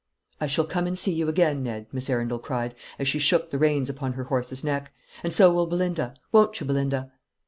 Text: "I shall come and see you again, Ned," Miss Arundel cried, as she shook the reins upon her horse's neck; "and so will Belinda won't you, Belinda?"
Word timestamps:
"I 0.39 0.47
shall 0.47 0.65
come 0.65 0.87
and 0.87 0.97
see 0.97 1.11
you 1.11 1.29
again, 1.29 1.61
Ned," 1.61 1.85
Miss 1.91 2.09
Arundel 2.09 2.39
cried, 2.39 2.73
as 2.97 3.07
she 3.07 3.19
shook 3.19 3.51
the 3.51 3.59
reins 3.59 3.87
upon 3.87 4.13
her 4.13 4.23
horse's 4.23 4.63
neck; 4.63 4.91
"and 5.23 5.31
so 5.31 5.53
will 5.53 5.67
Belinda 5.67 6.15
won't 6.31 6.59
you, 6.59 6.65
Belinda?" 6.65 7.11